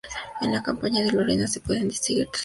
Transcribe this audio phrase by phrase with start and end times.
[0.41, 2.39] En la campaña de Lorena se pueden distinguir tres etapas.